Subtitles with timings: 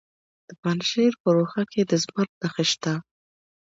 [0.47, 2.93] د پنجشیر په روخه کې د زمرد نښې شته.